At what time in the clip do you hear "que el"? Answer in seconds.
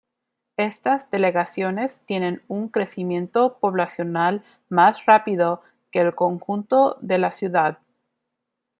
5.91-6.15